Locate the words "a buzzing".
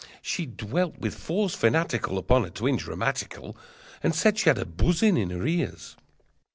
4.57-5.15